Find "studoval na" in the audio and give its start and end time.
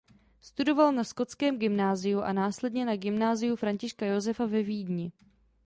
0.41-1.03